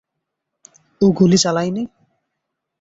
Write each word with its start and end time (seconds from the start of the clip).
ও 1.01 1.05
গুলি 1.17 1.37
চালায়নি? 1.43 1.83